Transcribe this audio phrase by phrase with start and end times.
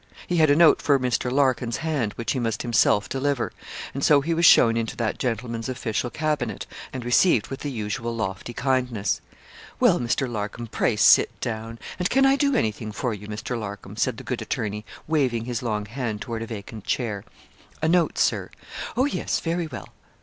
[0.25, 1.31] He had a note for Mr.
[1.31, 3.51] Larkin's hand, which he must himself deliver;
[3.93, 8.15] and so he was shown into that gentleman's official cabinet, and received with the usual
[8.15, 9.21] lofty kindness.
[9.79, 10.27] 'Well, Mr.
[10.27, 11.77] Larcom, pray sit down.
[11.99, 13.55] And can I do anything for you, Mr.
[13.55, 17.23] Larcom?' said the good attorney, waving his long hand toward a vacant chair.
[17.83, 18.49] 'A note, Sir.'
[18.97, 19.89] 'Oh, yes; very well.'